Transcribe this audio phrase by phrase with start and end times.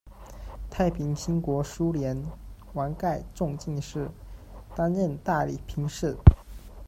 [0.67, 2.19] 太平兴国初年，
[2.73, 4.09] 王沔中进士，
[4.75, 6.17] 担任大理评事。